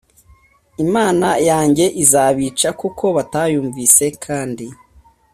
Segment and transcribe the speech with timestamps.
[0.85, 4.65] imana yanjye izabica kuko batayumviye kandi